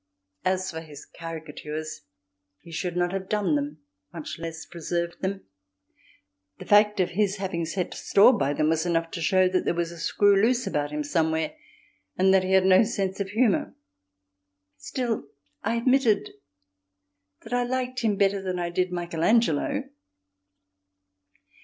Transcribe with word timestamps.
As 0.43 0.71
for 0.71 0.81
his 0.81 1.05
caricatures 1.05 2.05
he 2.57 2.71
should 2.71 2.97
not 2.97 3.13
have 3.13 3.29
done 3.29 3.53
them, 3.55 3.83
much 4.11 4.39
less 4.39 4.65
preserved 4.65 5.21
them; 5.21 5.45
the 6.57 6.65
fact 6.65 6.99
of 6.99 7.11
his 7.11 7.35
having 7.35 7.65
set 7.65 7.93
store 7.93 8.35
by 8.35 8.51
them 8.53 8.67
was 8.69 8.83
enough 8.83 9.11
to 9.11 9.21
show 9.21 9.47
that 9.49 9.63
there 9.63 9.75
was 9.75 9.91
a 9.91 9.99
screw 9.99 10.41
loose 10.41 10.65
about 10.65 10.89
him 10.89 11.03
somewhere 11.03 11.55
and 12.17 12.33
that 12.33 12.43
he 12.43 12.53
had 12.53 12.65
no 12.65 12.81
sense 12.81 13.19
of 13.19 13.29
humour. 13.29 13.75
Still, 14.77 15.25
I 15.61 15.75
admitted 15.75 16.31
that 17.43 17.53
I 17.53 17.63
liked 17.63 17.99
him 17.99 18.15
better 18.15 18.41
than 18.41 18.57
I 18.57 18.71
did 18.71 18.91
Michael 18.91 19.23
Angelo. 19.23 19.83